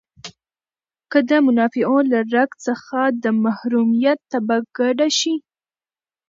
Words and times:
که 1.11 1.19
د 1.29 1.31
منافعو 1.45 1.99
له 2.11 2.19
رګ 2.33 2.49
څخه 2.67 2.99
د 3.23 3.25
محرومیت 3.43 4.19
تبه 4.31 4.57
کډه 4.77 5.07
شي. 5.19 5.35